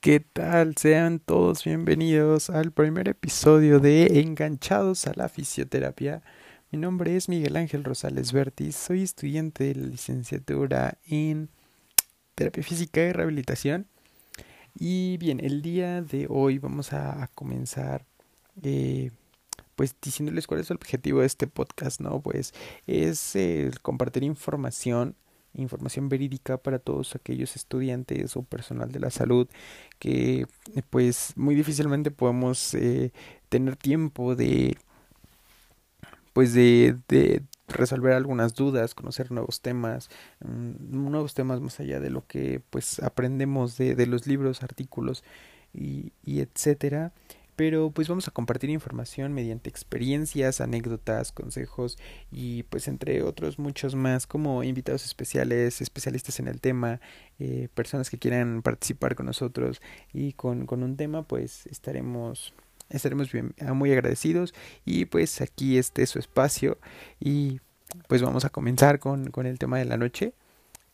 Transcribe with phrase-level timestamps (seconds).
[0.00, 0.78] ¿Qué tal?
[0.78, 6.22] Sean todos bienvenidos al primer episodio de Enganchados a la Fisioterapia.
[6.70, 11.50] Mi nombre es Miguel Ángel Rosales Vertis, soy estudiante de la licenciatura en
[12.34, 13.88] Terapia Física y Rehabilitación.
[14.74, 18.06] Y bien, el día de hoy vamos a, comenzar
[18.62, 19.10] eh,
[19.76, 22.22] pues diciéndoles cuál es el objetivo de este podcast, ¿no?
[22.22, 22.54] Pues
[22.86, 23.36] es
[23.82, 25.14] compartir información
[25.54, 29.48] información verídica para todos aquellos estudiantes o personal de la salud
[29.98, 30.46] que
[30.90, 33.12] pues muy difícilmente podemos eh,
[33.48, 34.76] tener tiempo de
[36.32, 40.10] pues de, de resolver algunas dudas, conocer nuevos temas,
[40.40, 45.24] mm, nuevos temas más allá de lo que pues aprendemos de, de los libros, artículos
[45.72, 47.12] y, y etcétera
[47.60, 51.98] pero pues vamos a compartir información mediante experiencias, anécdotas, consejos
[52.32, 57.02] y pues entre otros muchos más como invitados especiales, especialistas en el tema,
[57.38, 59.82] eh, personas que quieran participar con nosotros
[60.14, 62.54] y con, con un tema pues estaremos
[62.88, 64.54] estaremos bien, ah, muy agradecidos
[64.86, 66.78] y pues aquí este es su espacio
[67.20, 67.60] y
[68.08, 70.32] pues vamos a comenzar con, con el tema de la noche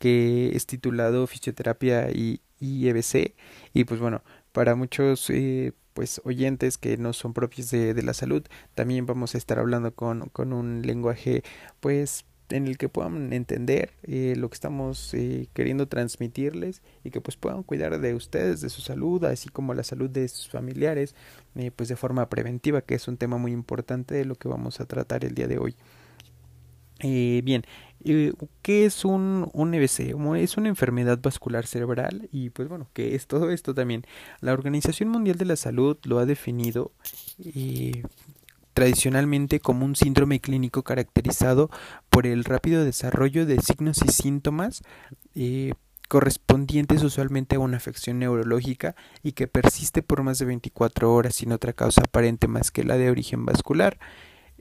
[0.00, 3.36] que es titulado fisioterapia y, y EBC
[3.72, 8.12] y pues bueno para muchos eh, pues oyentes que no son propios de, de, la
[8.12, 8.44] salud
[8.74, 11.42] también vamos a estar hablando con, con un lenguaje
[11.80, 17.20] pues en el que puedan entender eh, lo que estamos eh, queriendo transmitirles y que
[17.22, 21.14] pues puedan cuidar de ustedes, de su salud, así como la salud de sus familiares,
[21.56, 24.80] eh, pues de forma preventiva, que es un tema muy importante de lo que vamos
[24.80, 25.74] a tratar el día de hoy.
[27.00, 27.62] Eh, bien,
[28.62, 30.14] ¿qué es un, un EBC?
[30.36, 34.04] Es una enfermedad vascular cerebral y pues bueno, ¿qué es todo esto también?
[34.40, 36.92] La Organización Mundial de la Salud lo ha definido
[37.38, 38.02] eh,
[38.74, 41.70] tradicionalmente como un síndrome clínico caracterizado
[42.10, 44.82] por el rápido desarrollo de signos y síntomas
[45.34, 45.72] eh,
[46.08, 51.52] correspondientes usualmente a una afección neurológica y que persiste por más de 24 horas sin
[51.52, 53.98] otra causa aparente más que la de origen vascular.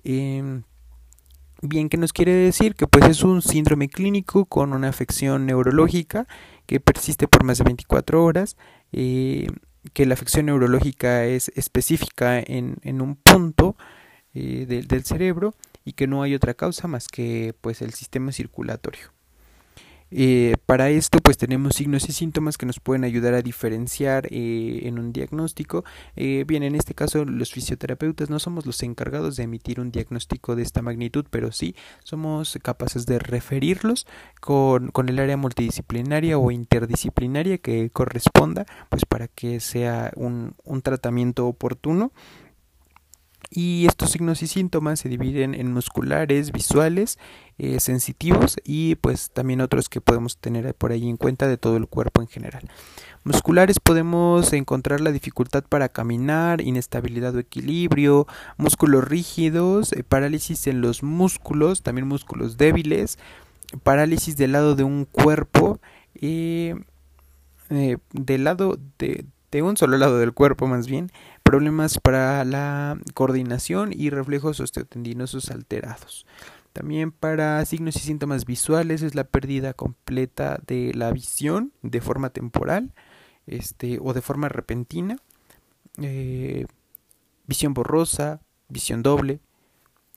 [0.04, 0.62] Eh,
[1.68, 2.76] Bien, ¿qué nos quiere decir?
[2.76, 6.28] Que pues es un síndrome clínico con una afección neurológica
[6.68, 8.56] que persiste por más de 24 horas,
[8.92, 9.48] eh,
[9.94, 13.76] que la afección neurológica es específica en, en un punto
[14.36, 19.15] eh, del cerebro y que no hay otra causa más que pues el sistema circulatorio.
[20.18, 24.84] Eh, para esto pues tenemos signos y síntomas que nos pueden ayudar a diferenciar eh,
[24.84, 25.84] en un diagnóstico.
[26.16, 30.56] Eh, bien, en este caso los fisioterapeutas no somos los encargados de emitir un diagnóstico
[30.56, 31.76] de esta magnitud, pero sí
[32.06, 34.08] somos capaces de referirlos
[34.40, 40.82] con, con el área multidisciplinaria o interdisciplinaria que corresponda pues para que sea un, un
[40.82, 42.14] tratamiento oportuno
[43.50, 47.20] y estos signos y síntomas se dividen en musculares, visuales,
[47.58, 51.78] eh, sensitivos y pues también otros que podemos tener por ahí en cuenta de todo
[51.78, 52.70] el cuerpo en general.
[53.24, 60.82] Musculares podemos encontrar la dificultad para caminar, inestabilidad o equilibrio, músculos rígidos, eh, parálisis en
[60.82, 63.18] los músculos, también músculos débiles,
[63.84, 65.80] parálisis del lado de un cuerpo,
[66.16, 66.76] eh,
[67.70, 71.12] del lado de, de un solo lado del cuerpo más bien,
[71.46, 76.26] problemas para la coordinación y reflejos osteotendinosos alterados.
[76.74, 82.32] También para signos y síntomas visuales es la pérdida completa de la visión de forma
[82.32, 82.94] temporal
[83.46, 85.18] este, o de forma repentina,
[86.02, 86.66] eh,
[87.46, 89.40] visión borrosa, visión doble,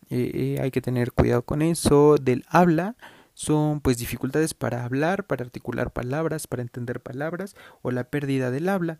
[0.08, 2.96] eh, eh, hay que tener cuidado con eso, del habla,
[3.34, 8.70] son pues dificultades para hablar, para articular palabras, para entender palabras o la pérdida del
[8.70, 8.98] habla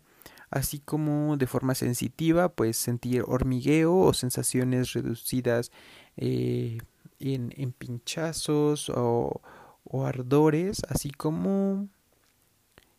[0.51, 5.71] así como de forma sensitiva, pues sentir hormigueo o sensaciones reducidas
[6.17, 6.79] eh,
[7.19, 9.41] en, pinchazos o,
[9.83, 11.87] o, ardores, así como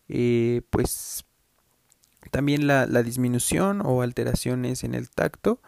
[0.09, 1.25] eh, pues
[2.31, 5.61] también la, la disminución o alteraciones en el tacto.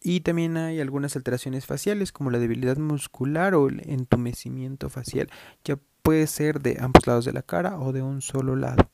[0.00, 5.28] Y también hay algunas alteraciones faciales como la debilidad muscular o el entumecimiento facial.
[5.64, 8.88] Ya puede ser de ambos lados de la cara o de un solo lado.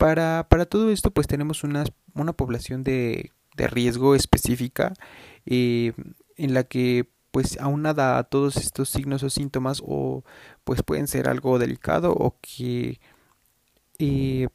[0.00, 4.94] Para, para todo esto, pues tenemos una, una población de, de riesgo específica
[5.44, 5.92] eh,
[6.38, 10.24] en la que pues aunada a todos estos signos o síntomas o
[10.64, 12.98] pues pueden ser algo delicado o que
[13.98, 14.48] eh,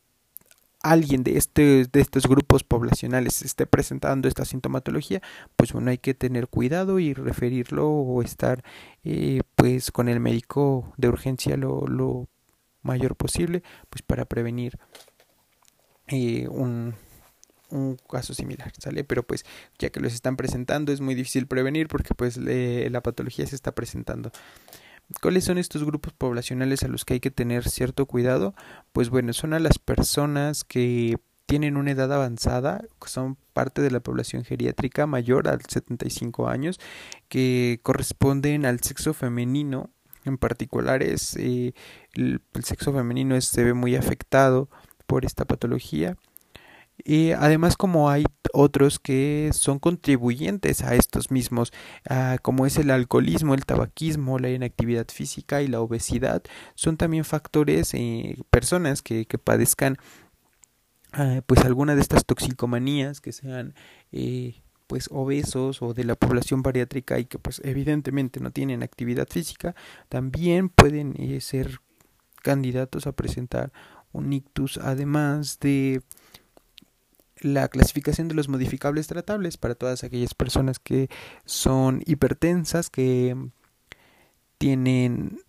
[0.81, 5.21] alguien de, este, de estos grupos poblacionales esté presentando esta sintomatología,
[5.55, 8.63] pues bueno, hay que tener cuidado y referirlo o estar
[9.03, 12.29] eh, pues con el médico de urgencia lo, lo
[12.81, 13.61] mayor posible,
[13.91, 14.79] pues para prevenir
[16.07, 16.93] eh, un,
[17.69, 19.03] un caso similar, ¿sale?
[19.03, 19.45] Pero pues
[19.79, 23.73] ya que los están presentando es muy difícil prevenir porque pues la patología se está
[23.73, 24.31] presentando.
[25.21, 28.55] ¿Cuáles son estos grupos poblacionales a los que hay que tener cierto cuidado?
[28.91, 33.91] Pues bueno, son a las personas que tienen una edad avanzada, que son parte de
[33.91, 36.79] la población geriátrica mayor a 75 años,
[37.29, 39.91] que corresponden al sexo femenino.
[40.23, 41.73] En particular, es, eh,
[42.13, 44.69] el, sexo femenino se ve muy afectado
[45.05, 46.17] por esta patología.
[47.03, 48.23] Y además como hay
[48.53, 51.73] otros que son contribuyentes a estos mismos,
[52.09, 56.41] ah, como es el alcoholismo, el tabaquismo, la inactividad física y la obesidad,
[56.75, 59.97] son también factores, eh, personas que, que padezcan
[61.11, 63.75] ah, pues alguna de estas toxicomanías que sean
[64.13, 69.27] eh, pues obesos o de la población bariátrica y que pues evidentemente no tienen actividad
[69.29, 69.75] física,
[70.09, 71.79] también pueden eh, ser
[72.41, 73.73] candidatos a presentar
[74.15, 76.01] un ictus, además de
[77.41, 81.09] la clasificación de los modificables tratables para todas aquellas personas que
[81.45, 83.35] son hipertensas, que
[84.57, 85.39] tienen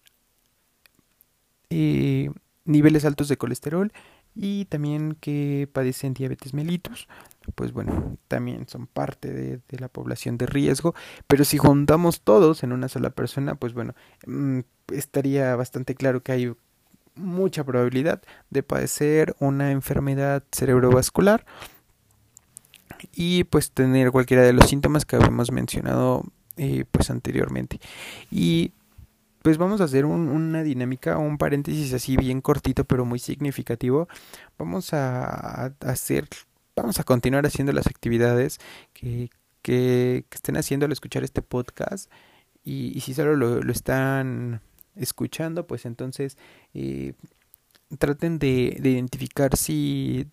[1.71, 2.31] eh,
[2.65, 3.93] niveles altos de colesterol
[4.35, 7.09] y también que padecen diabetes mellitus,
[7.55, 10.95] pues bueno, también son parte de, de, la población de riesgo,
[11.27, 13.95] pero si juntamos todos en una sola persona, pues bueno,
[14.27, 14.61] mm,
[14.93, 16.53] estaría bastante claro que hay
[17.17, 21.45] mucha probabilidad de padecer una enfermedad cerebrovascular
[23.13, 26.25] y pues tener cualquiera de los síntomas que habíamos mencionado
[26.57, 27.81] eh, pues anteriormente.
[28.31, 28.73] Y
[29.43, 34.09] pues vamos a hacer una dinámica un paréntesis así bien cortito pero muy significativo.
[34.59, 36.29] Vamos a, hacer
[36.75, 38.59] vamos a continuar haciendo las actividades
[38.93, 39.31] que,
[39.63, 42.11] que, estén haciendo al escuchar este podcast
[42.65, 44.61] y, si solo lo, lo, están
[44.97, 46.37] escuchando pues entonces
[46.75, 47.15] eh,
[47.99, 50.27] traten de, de identificar si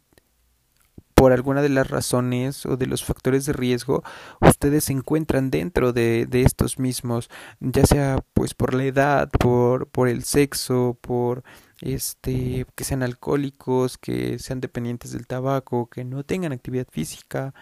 [1.24, 4.04] por alguna de las razones o de los factores de riesgo
[4.42, 7.30] ustedes se encuentran dentro de, de estos mismos,
[7.62, 11.44] ya sea pues por la edad, por, por el sexo, por
[11.80, 17.54] este que sean alcohólicos, que sean dependientes del tabaco, que no tengan actividad física,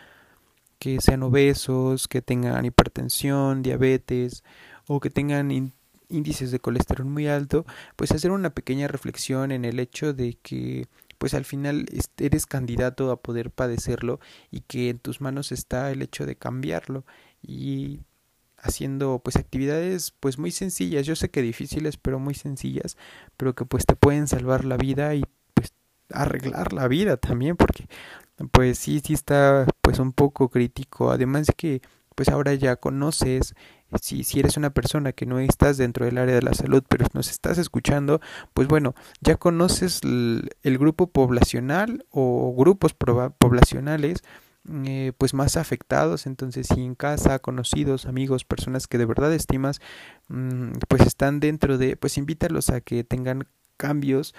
[0.80, 4.44] que sean obesos, que tengan hipertensión, diabetes
[4.88, 5.51] o que tengan
[6.12, 7.66] índices de colesterol muy alto,
[7.96, 10.88] pues hacer una pequeña reflexión en el hecho de que
[11.18, 11.86] pues al final
[12.18, 14.19] eres candidato a poder padecerlo
[14.50, 17.06] y que en tus manos está el hecho de cambiarlo
[17.44, 18.00] y
[18.58, 22.98] haciendo pues actividades pues muy sencillas, yo sé que difíciles pero muy sencillas,
[23.38, 25.24] pero que pues te pueden salvar la vida y
[25.54, 25.74] pues
[26.10, 27.88] arreglar la vida también porque
[28.52, 31.81] pues sí sí está pues un poco crítico, además de que
[32.16, 33.56] pues ahora ya conoces
[33.99, 37.05] si, si eres una persona que no estás dentro del área de la salud, pero
[37.13, 38.21] nos estás escuchando,
[38.53, 44.23] pues bueno, ya conoces el, grupo poblacional o grupos poblacionales
[44.85, 46.25] eh, pues más afectados.
[46.25, 49.81] Entonces si en casa conocidos amigos personas que de verdad estimas
[50.29, 53.47] mm, pues están dentro de pues invítalos a que tengan
[53.77, 54.33] cambios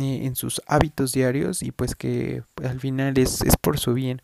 [0.00, 4.22] eh, en sus hábitos diarios y pues que al final es, es por su bien.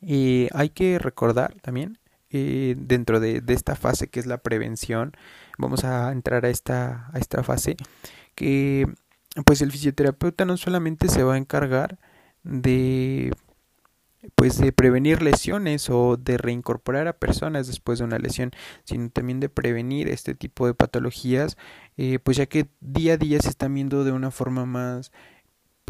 [0.00, 1.99] Y hay que recordar también
[2.30, 5.12] eh, dentro de, esta fase que es la prevención,
[5.58, 7.76] vamos a entrar a esta, a esta fase,
[8.34, 8.86] que
[9.44, 11.98] pues el fisioterapeuta no solamente se va a encargar
[12.42, 13.32] de
[14.34, 18.50] pues de prevenir lesiones o de reincorporar a personas después de una lesión,
[18.84, 21.56] sino también de prevenir este tipo de patologías,
[21.96, 25.10] eh, pues ya que día a día se están viendo de una forma más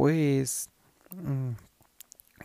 [0.00, 0.70] pues
[1.10, 1.50] mm,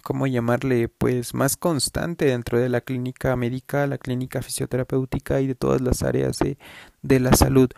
[0.05, 0.87] ¿cómo llamarle?
[0.87, 6.03] Pues más constante dentro de la clínica médica, la clínica fisioterapéutica y de todas las
[6.03, 6.59] áreas de,
[7.01, 7.71] de la salud.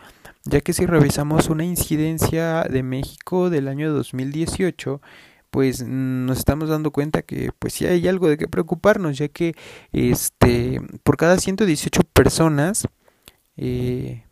[0.44, 5.00] Ya que si revisamos una incidencia de México del año 2018,
[5.50, 9.54] pues nos estamos dando cuenta que pues sí hay algo de qué preocuparnos, ya que
[9.92, 12.86] este por cada 118 personas
[13.56, 14.24] eh,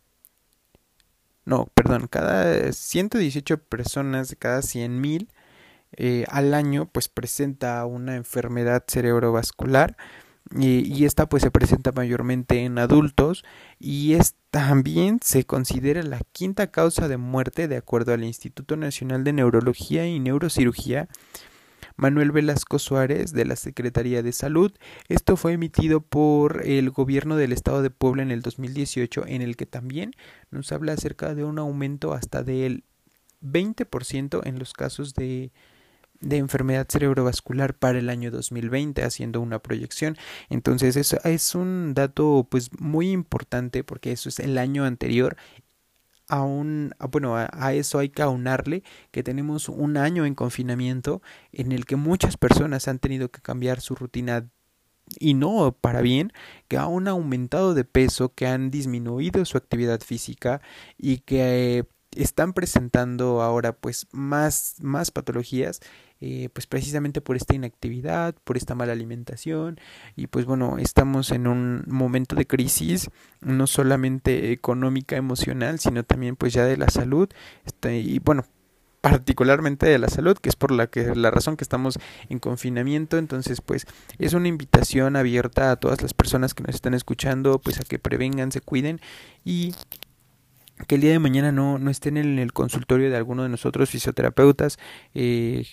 [1.46, 5.30] no, perdón, cada 118 personas de cada 100 mil
[5.92, 9.96] eh, al año pues presenta una enfermedad cerebrovascular
[10.54, 13.44] y, y, esta pues se presenta mayormente en adultos
[13.80, 19.24] y es también se considera la quinta causa de muerte de acuerdo al Instituto Nacional
[19.24, 21.08] de Neurología y Neurocirugía
[21.96, 24.72] Manuel Velasco Suárez de la Secretaría de Salud.
[25.08, 29.56] Esto fue emitido por el gobierno del estado de Puebla en el 2018 en el
[29.56, 30.12] que también
[30.50, 32.84] nos habla acerca de un aumento hasta del
[33.42, 35.52] 20% en los casos de
[36.20, 40.16] de enfermedad cerebrovascular para el año 2020 haciendo una proyección.
[40.48, 45.36] Entonces eso es un dato pues muy importante porque eso es el año anterior.
[46.28, 48.82] Aún bueno a, a, eso hay que aunarle
[49.12, 53.80] que tenemos un año en confinamiento en el que muchas personas han tenido que cambiar
[53.80, 54.48] su rutina
[55.18, 56.32] y no para bien,
[56.68, 60.60] que han aumentado de peso, que han disminuido su actividad física
[60.98, 65.80] y que están presentando ahora pues más, más patologías
[66.20, 69.78] eh, pues precisamente por esta inactividad, por esta mala alimentación
[70.16, 76.36] y pues bueno, estamos en un momento de crisis no solamente económica, emocional, sino también
[76.36, 77.28] pues ya de la salud
[77.64, 78.46] este, y bueno,
[79.02, 83.18] particularmente de la salud, que es por la que la razón que estamos en confinamiento,
[83.18, 83.86] entonces pues
[84.18, 87.98] es una invitación abierta a todas las personas que nos están escuchando, pues a que
[87.98, 89.00] prevengan, se cuiden
[89.44, 89.74] y
[90.88, 93.90] que el día de mañana no, no estén en el consultorio de alguno de nosotros
[93.90, 94.78] fisioterapeutas
[95.14, 95.64] eh,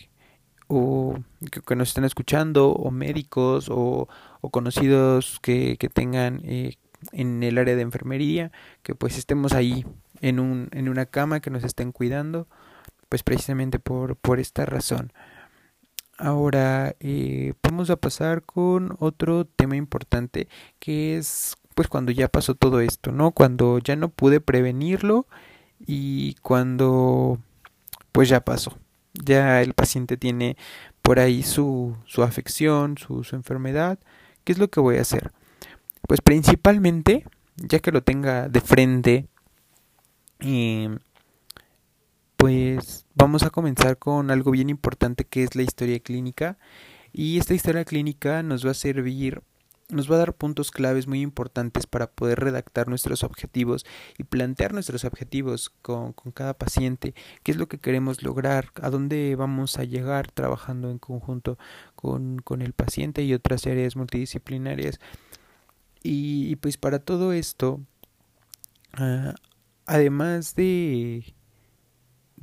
[0.73, 1.23] o
[1.65, 4.07] que, nos estén escuchando o médicos o,
[4.51, 6.75] conocidos que, que tengan eh,
[7.11, 8.51] en el área de enfermería
[8.81, 9.85] que pues estemos ahí
[10.21, 12.47] en, un, en una cama que nos estén cuidando
[13.09, 15.13] pues precisamente por, por esta razón.
[16.17, 20.47] Ahora eh, vamos a pasar con otro tema importante
[20.79, 23.31] que es pues cuando ya pasó todo esto, ¿no?
[23.31, 25.25] Cuando ya no pude prevenirlo
[25.85, 27.39] y cuando
[28.11, 28.77] pues ya pasó.
[29.13, 30.57] Ya el paciente tiene
[31.01, 33.99] por ahí su, su afección, su, su enfermedad.
[34.43, 35.31] ¿Qué es lo que voy a hacer?
[36.07, 37.25] Pues principalmente,
[37.57, 39.27] ya que lo tenga de frente,
[40.39, 40.97] eh,
[42.37, 46.57] pues vamos a comenzar con algo bien importante que es la historia clínica
[47.13, 49.41] y esta historia clínica nos va a servir
[49.93, 53.85] nos va a dar puntos claves muy importantes para poder redactar nuestros objetivos
[54.17, 59.35] y plantear nuestros objetivos con, cada paciente, qué es lo que queremos lograr, a dónde
[59.35, 61.57] vamos a llegar trabajando en conjunto
[61.95, 64.99] con, el paciente y otras áreas multidisciplinarias.
[66.03, 67.79] Y, pues para todo esto,
[68.99, 69.33] uh,
[69.85, 71.33] además de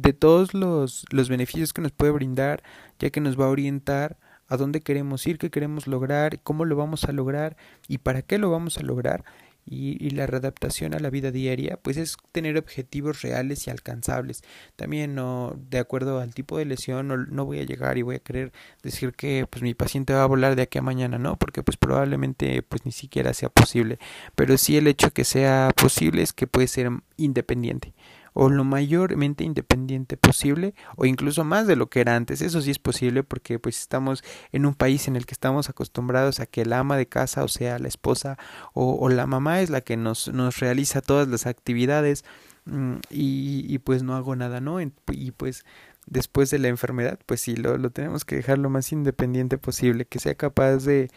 [0.01, 2.63] de todos los, los beneficios que nos puede brindar,
[2.99, 4.17] ya que nos va a orientar
[4.51, 7.57] a dónde queremos ir, qué queremos lograr, cómo lo vamos a lograr
[7.89, 9.25] y para qué lo vamos a lograr.
[9.67, 14.43] Y, y, la readaptación a la vida diaria, pues es tener objetivos reales y alcanzables.
[14.75, 18.17] También no, de acuerdo al tipo de lesión, no, no, voy a llegar y voy
[18.17, 18.53] a querer
[18.83, 21.77] decir que pues mi paciente va a volar de aquí a mañana, no, porque pues
[21.77, 23.99] probablemente pues ni siquiera sea posible.
[24.35, 27.95] Pero sí el hecho que sea posible es que puede ser independiente
[28.33, 32.43] o lo mayormente independiente posible o incluso más de lo que era antes.
[32.43, 34.23] Eso sí es posible porque pues estamos
[34.53, 37.49] en un país en el que estamos acostumbrados a que la ama de casa o
[37.49, 38.39] sea la esposa
[38.75, 42.25] o, o la mamá es la que nos, nos realiza todas las actividades
[42.67, 44.81] mm, y, y, pues no hago nada, ¿no?
[44.81, 44.91] Y
[45.33, 45.65] pues
[46.07, 50.07] después de la enfermedad pues sí lo, lo tenemos que dejar lo más independiente posible,
[50.07, 51.11] que sea capaz de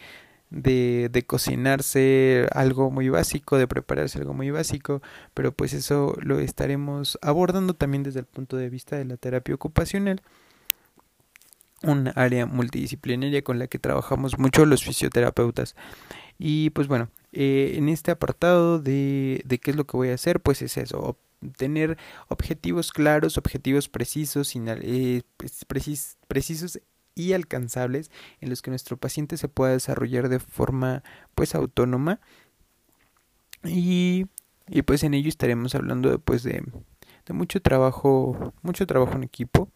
[0.54, 5.02] de, cocinarse algo muy básico, de prepararse algo muy básico,
[5.34, 9.54] pero pues eso lo estaremos abordando también desde el punto de vista de la terapia
[9.54, 10.22] ocupacional
[11.82, 15.76] un área multidisciplinaria con la que trabajamos mucho los fisioterapeutas.
[16.38, 20.14] Y pues bueno, eh, en este apartado de, de qué es lo que voy a
[20.14, 21.18] hacer, pues es eso,
[21.56, 25.22] tener objetivos claros, objetivos precisos, eh,
[25.66, 26.80] precis, precisos
[27.14, 31.02] y alcanzables en los que nuestro paciente se pueda desarrollar de forma
[31.34, 32.20] pues autónoma
[33.64, 34.26] y,
[34.68, 36.64] y pues en ello estaremos hablando pues de,
[37.26, 39.68] de mucho trabajo mucho trabajo en equipo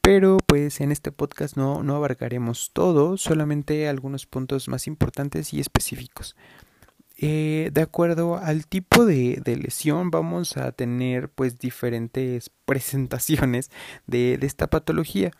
[0.00, 5.60] pero pues en este podcast no, no abarcaremos todo, solamente algunos puntos más importantes y
[5.60, 6.36] específicos.
[7.26, 13.70] Eh, de acuerdo al tipo de, de, lesión vamos a tener pues diferentes presentaciones
[14.06, 15.30] de, de esta patología.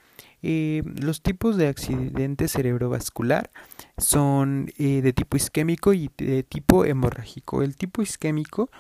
[0.41, 3.51] Eh, los tipos de accidente cerebrovascular
[3.99, 7.63] son eh, de tipo isquémico y de tipo hemorrágico.
[7.63, 8.71] El tipo isquémico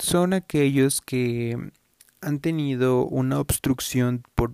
[0.00, 1.56] son aquellos que
[2.20, 4.50] han tenido una obstrucción por,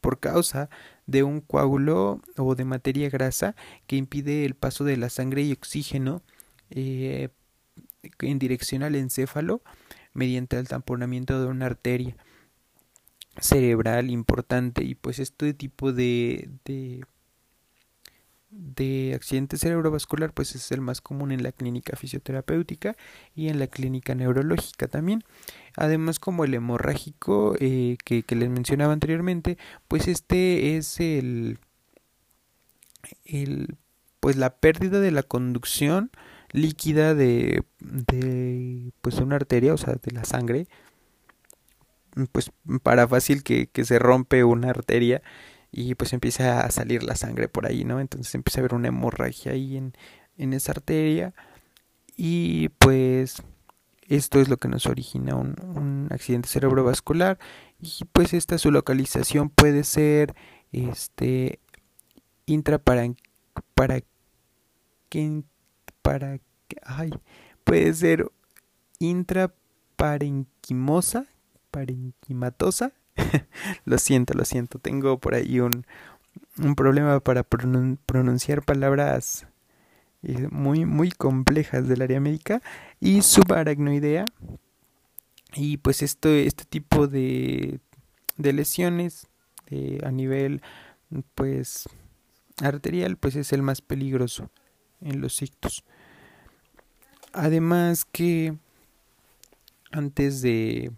[0.00, 0.70] por causa
[1.06, 3.54] de un coágulo o de materia grasa
[3.86, 6.22] que impide el paso de la sangre y oxígeno
[6.70, 7.28] eh,
[8.20, 9.62] en dirección al encéfalo
[10.12, 12.16] mediante el tamponamiento de una arteria
[13.38, 14.84] cerebral importante.
[14.84, 17.04] Y pues este tipo de, de
[18.50, 22.96] de accidente cerebrovascular pues es el más común en la clínica fisioterapéutica
[23.34, 25.22] y en la clínica neurológica también.
[25.76, 29.56] Además como el hemorrágico eh, que, les mencionaba anteriormente
[29.88, 31.58] pues este es el
[33.24, 33.76] el
[34.18, 36.10] pues la pérdida de la conducción
[36.52, 40.66] líquida de, de pues una arteria o sea de la sangre
[42.32, 42.50] pues
[42.82, 45.22] para fácil que, que se rompe una arteria
[45.72, 48.00] y pues empieza a salir la sangre por ahí, ¿no?
[48.00, 49.94] Entonces empieza a haber una hemorragia ahí en,
[50.36, 51.32] en esa arteria
[52.16, 53.42] y pues
[54.08, 57.38] esto es lo que nos origina un, un, accidente cerebrovascular
[57.80, 60.34] y pues esta su localización puede ser
[60.72, 61.60] este
[62.46, 63.06] intra para
[63.74, 64.00] para
[66.82, 67.10] ay
[67.64, 68.30] puede ser
[68.98, 71.26] intraparenquimosa
[71.70, 72.92] parenquimatosa
[73.84, 74.78] lo siento lo siento.
[74.78, 75.84] Tengo por ahí un
[76.58, 79.46] un problema para pronunciar palabras
[80.22, 82.60] eh, muy muy complejas del área médica
[83.00, 84.26] y subaracnoidea.
[85.54, 87.80] Y pues esto este tipo de,
[88.36, 89.26] de lesiones
[89.68, 90.62] eh, a nivel
[91.34, 91.88] pues
[92.62, 94.50] arterial pues es el más peligroso
[95.00, 95.84] en los ictus.
[97.32, 98.56] Además que
[99.92, 100.92] antes de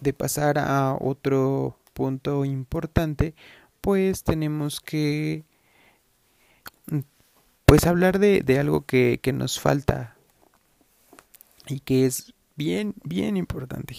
[0.00, 3.34] de pasar a otro punto importante
[3.80, 5.44] pues tenemos que
[7.64, 10.16] pues hablar de, de algo que, que nos falta
[11.68, 13.96] y que es bien, bien importante.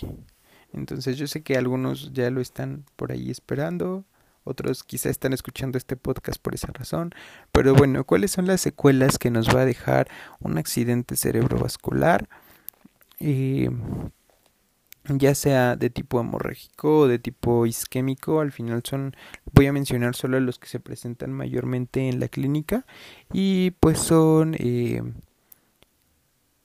[0.73, 4.03] Entonces yo sé que algunos ya lo están por ahí esperando,
[4.43, 7.13] otros quizá están escuchando este podcast por esa razón,
[7.51, 12.27] pero bueno, ¿cuáles son las secuelas que nos va a dejar un accidente cerebrovascular?
[13.19, 13.69] Eh,
[15.05, 19.15] ya sea de tipo hemorrágico o de tipo isquémico, al final son,
[19.53, 22.85] voy a mencionar solo los que se presentan mayormente en la clínica
[23.33, 25.01] y pues son eh,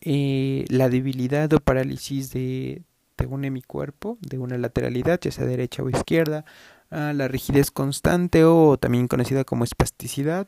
[0.02, 2.82] eh, la debilidad o parálisis de,
[3.28, 6.44] un hemicuerpo, de una lateralidad, ya sea derecha o izquierda,
[6.90, 10.46] la rigidez constante o también conocida como espasticidad,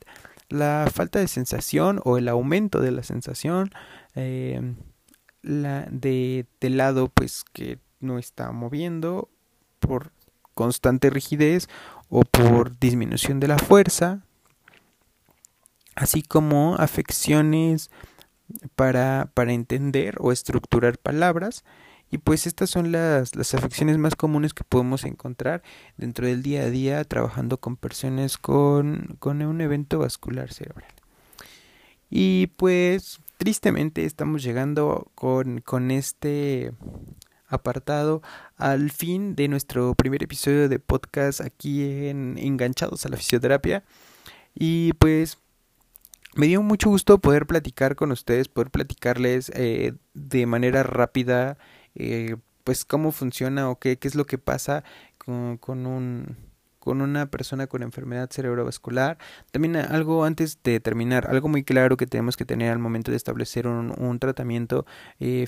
[0.49, 3.71] la falta de sensación o el aumento de la sensación,
[4.15, 4.75] eh,
[5.43, 9.29] la de, del lado pues que no está moviendo
[9.79, 10.13] por
[10.55, 11.69] constante rigidez
[12.09, 14.23] o por disminución de la fuerza,
[15.95, 17.91] así como afecciones
[18.75, 21.65] para, para entender o estructurar palabras.
[22.11, 25.63] Y pues estas son las, las afecciones más comunes que podemos encontrar
[25.99, 30.91] dentro del día a día trabajando con personas con, con un evento vascular cerebral.
[32.09, 36.73] Y pues tristemente estamos llegando con, con este
[37.47, 38.21] apartado
[38.57, 43.85] al fin de nuestro primer episodio de podcast aquí en Enganchados a la Fisioterapia.
[44.55, 45.39] Y pues
[46.35, 51.57] me dio mucho gusto poder platicar con ustedes, poder platicarles eh, de manera rápida,
[51.95, 54.85] eh, pues cómo funciona o qué, qué es lo que pasa
[55.17, 56.37] con, con un
[56.79, 59.19] con una persona con enfermedad cerebrovascular.
[59.51, 63.17] También algo antes de terminar, algo muy claro que tenemos que tener al momento de
[63.17, 64.87] establecer un, tratamiento
[65.21, 65.47] eh,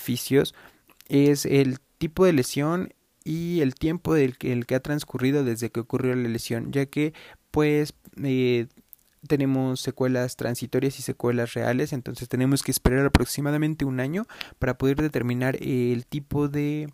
[1.08, 5.70] es el tipo de lesión y el tiempo del que, el que ha transcurrido desde
[5.70, 7.12] que ocurrió la lesión, ya que
[7.50, 8.66] pues eh,
[9.26, 14.26] tenemos secuelas transitorias y secuelas reales, entonces tenemos que esperar aproximadamente un año
[14.58, 16.88] para poder determinar el tipo de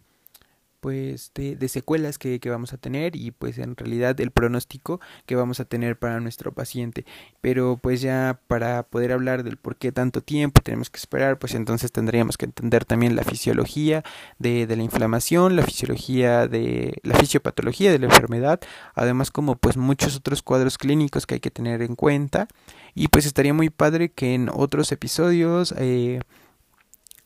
[0.81, 5.35] pues de, secuelas que, que, vamos a tener y pues en realidad el pronóstico que
[5.35, 7.05] vamos a tener para nuestro paciente.
[7.41, 11.55] Pero pues ya para poder hablar del por qué tanto tiempo tenemos que esperar pues
[11.55, 14.05] entonces tendríamos que entender también la fisiología
[14.39, 18.61] de, de la inflamación la fisiología de la fisiopatología de la enfermedad
[18.95, 22.49] además como pues muchos otros cuadros clínicos que hay que tener en cuenta.
[22.95, 26.21] Y pues estaría muy padre que en otros episodios eh,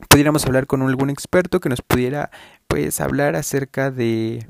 [0.09, 2.31] pudiéramos hablar con algún experto que nos pudiera
[2.67, 4.47] pues hablar acerca de,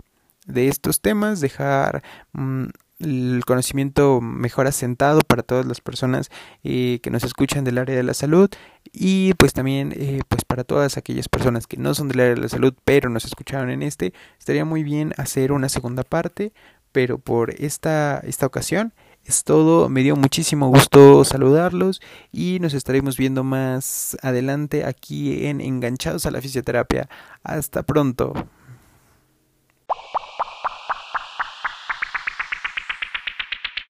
[0.46, 2.66] de estos temas, dejar mm,
[3.00, 6.30] el conocimiento mejor asentado para todas las personas
[6.62, 8.50] eh, que nos escuchan del área de la salud
[8.92, 12.42] y pues también eh, pues para todas aquellas personas que no son del área de
[12.42, 16.52] la salud pero nos escucharon en este estaría muy bien hacer una segunda parte
[16.92, 18.92] pero por esta esta ocasión
[19.30, 25.60] es todo, me dio muchísimo gusto saludarlos y nos estaremos viendo más adelante aquí en
[25.60, 27.08] Enganchados a la Fisioterapia.
[27.44, 28.34] Hasta pronto.